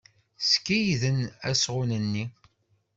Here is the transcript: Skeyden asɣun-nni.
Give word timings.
Skeyden 0.49 1.19
asɣun-nni. 1.49 2.25